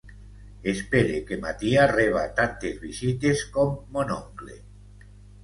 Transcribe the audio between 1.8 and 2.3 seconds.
reba